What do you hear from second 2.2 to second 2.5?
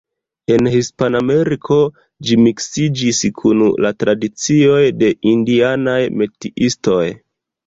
ĝi